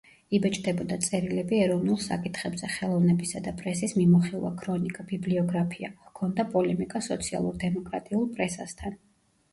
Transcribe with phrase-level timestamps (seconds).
[0.35, 9.03] იბეჭდებოდა წერილები ეროვნულ საკითხებზე, ხელოვნებისა და პრესის მიმოხილვა, ქრონიკა, ბიბლიოგრაფია; ჰქონდა პოლემიკა სოციალურ-დემოკრატიულ პრესასთან.